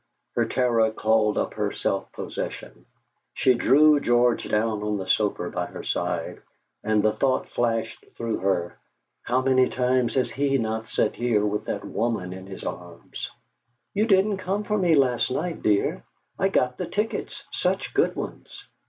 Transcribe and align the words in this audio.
Her 0.33 0.45
terror 0.45 0.89
called 0.89 1.37
up 1.37 1.53
her 1.53 1.71
self 1.71 2.11
possession. 2.13 2.87
She 3.35 3.53
drew 3.53 3.99
George 3.99 4.49
down 4.49 4.81
on 4.81 4.97
the 4.97 5.05
sofa 5.05 5.51
by 5.51 5.67
her 5.67 5.83
side, 5.83 6.41
and 6.83 7.03
the 7.03 7.11
thought 7.13 7.49
flashed 7.49 8.03
through 8.17 8.39
her: 8.39 8.79
'How 9.21 9.41
many 9.43 9.69
times 9.69 10.15
has 10.15 10.31
he 10.31 10.57
not 10.57 10.89
sat 10.89 11.15
here 11.15 11.45
with 11.45 11.65
that 11.65 11.85
woman 11.85 12.33
in 12.33 12.47
his 12.47 12.63
arms!' 12.63 13.29
"You 13.93 14.07
didn't 14.07 14.37
come 14.37 14.63
for 14.63 14.79
me 14.79 14.95
last 14.95 15.29
night, 15.29 15.61
dear! 15.61 16.03
I 16.39 16.47
got 16.49 16.79
the 16.79 16.87
tickets, 16.87 17.43
such 17.51 17.93
good 17.93 18.15
ones!" 18.15 18.63